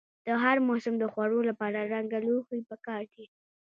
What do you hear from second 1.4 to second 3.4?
لپاره رنګه لوښي پکار دي.